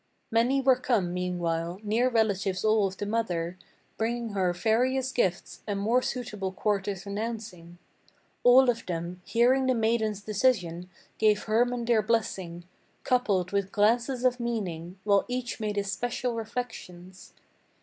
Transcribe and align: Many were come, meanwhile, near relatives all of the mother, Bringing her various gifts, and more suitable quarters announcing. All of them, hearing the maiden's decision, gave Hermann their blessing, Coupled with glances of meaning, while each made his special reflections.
Many 0.31 0.61
were 0.61 0.77
come, 0.77 1.13
meanwhile, 1.13 1.79
near 1.83 2.09
relatives 2.09 2.65
all 2.65 2.87
of 2.87 2.97
the 2.97 3.05
mother, 3.05 3.59
Bringing 3.99 4.29
her 4.29 4.51
various 4.51 5.11
gifts, 5.11 5.61
and 5.67 5.79
more 5.79 6.01
suitable 6.01 6.51
quarters 6.51 7.05
announcing. 7.05 7.77
All 8.41 8.71
of 8.71 8.83
them, 8.87 9.21
hearing 9.25 9.67
the 9.67 9.75
maiden's 9.75 10.23
decision, 10.23 10.89
gave 11.19 11.43
Hermann 11.43 11.85
their 11.85 12.01
blessing, 12.01 12.63
Coupled 13.03 13.51
with 13.51 13.71
glances 13.71 14.25
of 14.25 14.39
meaning, 14.39 14.97
while 15.03 15.23
each 15.27 15.59
made 15.59 15.75
his 15.75 15.91
special 15.91 16.33
reflections. 16.33 17.33